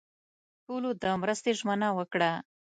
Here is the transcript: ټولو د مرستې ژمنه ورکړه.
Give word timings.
ټولو 0.65 0.89
د 1.01 1.05
مرستې 1.21 1.51
ژمنه 1.59 1.89
ورکړه. 1.97 2.31